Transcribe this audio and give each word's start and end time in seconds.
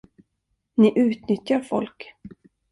Ni 0.79 0.89
utnyttjar 1.03 1.61
folk. 1.61 1.99